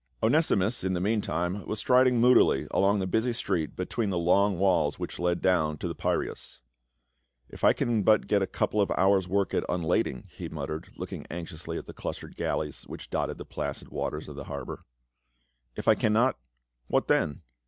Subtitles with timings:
[0.23, 4.97] Onesimus in the meantime Avas striding moodily along the busy street between the long walls
[4.97, 6.59] which led down to the Piraeus;"
[7.53, 11.27] If I can but get a couple of hours work at unlading," he muttered, looking
[11.29, 14.85] anx iously at the clustered galleys which dotted the placid waters of the harbor."
[15.77, 16.35] If I cannot—
[16.87, 17.43] what then